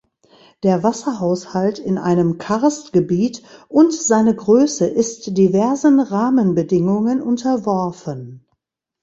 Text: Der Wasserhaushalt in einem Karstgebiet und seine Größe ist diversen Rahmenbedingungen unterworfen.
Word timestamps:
Der 0.63 0.81
Wasserhaushalt 0.81 1.77
in 1.77 1.99
einem 1.99 2.39
Karstgebiet 2.39 3.43
und 3.67 3.93
seine 3.93 4.35
Größe 4.35 4.87
ist 4.87 5.37
diversen 5.37 5.99
Rahmenbedingungen 5.99 7.21
unterworfen. 7.21 8.47